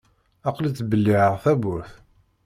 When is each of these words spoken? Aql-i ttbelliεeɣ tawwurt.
Aql-i 0.47 0.69
ttbelliεeɣ 0.71 1.33
tawwurt. 1.43 1.91